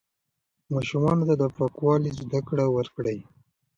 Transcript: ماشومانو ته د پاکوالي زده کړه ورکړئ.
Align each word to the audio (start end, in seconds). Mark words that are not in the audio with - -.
ماشومانو 0.73 1.23
ته 1.29 1.35
د 1.41 1.43
پاکوالي 1.57 2.11
زده 2.19 2.39
کړه 2.47 2.65
ورکړئ. 2.75 3.17